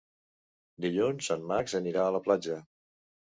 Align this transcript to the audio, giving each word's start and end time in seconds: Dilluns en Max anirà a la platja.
Dilluns 0.85 1.29
en 1.35 1.45
Max 1.53 1.77
anirà 1.81 2.05
a 2.07 2.15
la 2.17 2.23
platja. 2.29 2.57